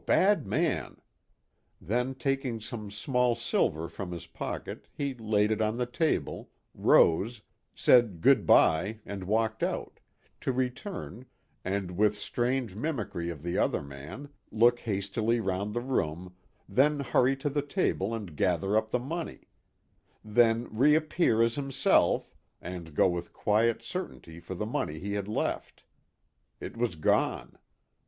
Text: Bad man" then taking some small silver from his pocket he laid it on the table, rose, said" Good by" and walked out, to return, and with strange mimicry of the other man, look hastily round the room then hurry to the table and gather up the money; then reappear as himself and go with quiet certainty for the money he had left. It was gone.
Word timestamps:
Bad 0.07 0.47
man" 0.47 0.99
then 1.79 2.15
taking 2.15 2.59
some 2.59 2.89
small 2.89 3.35
silver 3.35 3.87
from 3.87 4.11
his 4.11 4.25
pocket 4.25 4.87
he 4.91 5.13
laid 5.13 5.51
it 5.51 5.61
on 5.61 5.77
the 5.77 5.85
table, 5.85 6.49
rose, 6.73 7.43
said" 7.75 8.19
Good 8.21 8.47
by" 8.47 8.97
and 9.05 9.23
walked 9.25 9.61
out, 9.61 9.99
to 10.39 10.51
return, 10.51 11.27
and 11.63 11.95
with 11.95 12.17
strange 12.17 12.75
mimicry 12.75 13.29
of 13.29 13.43
the 13.43 13.59
other 13.59 13.83
man, 13.83 14.29
look 14.49 14.79
hastily 14.79 15.39
round 15.39 15.71
the 15.71 15.81
room 15.81 16.33
then 16.67 17.01
hurry 17.01 17.35
to 17.35 17.49
the 17.51 17.61
table 17.61 18.15
and 18.15 18.35
gather 18.35 18.75
up 18.75 18.89
the 18.89 18.97
money; 18.97 19.49
then 20.25 20.67
reappear 20.71 21.43
as 21.43 21.53
himself 21.53 22.33
and 22.59 22.95
go 22.95 23.07
with 23.07 23.33
quiet 23.33 23.83
certainty 23.83 24.39
for 24.39 24.55
the 24.55 24.65
money 24.65 24.97
he 24.97 25.13
had 25.13 25.27
left. 25.27 25.83
It 26.59 26.75
was 26.75 26.95
gone. 26.95 27.59